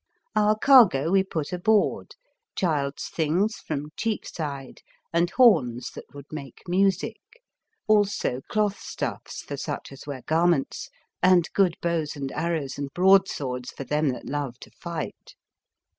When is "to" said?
14.61-14.71